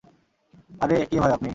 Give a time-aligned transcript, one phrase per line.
[0.81, 1.49] আরেহ, কে ভাই আপনি?